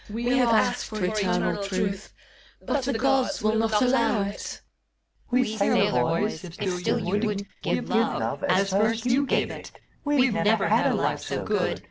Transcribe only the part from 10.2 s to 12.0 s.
never had a life so good.